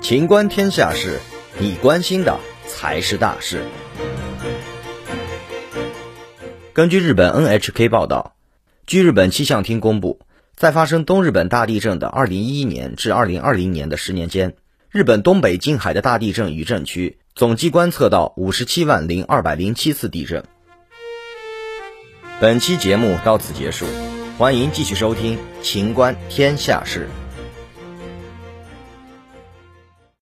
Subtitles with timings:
[0.00, 1.18] 情观天下事，
[1.58, 3.62] 你关心的才是大事。
[6.72, 8.34] 根据日本 NHK 报道，
[8.86, 10.20] 据日本气象厅公布，
[10.56, 14.54] 在发生东日本大地震的2011年至2020年的十年间，
[14.90, 20.44] 日本东北近海的大地震余震区总计观测到57万零207次地震。
[22.40, 23.84] 本期节目到此结束，
[24.38, 27.08] 欢迎继续收听《情观天下事》。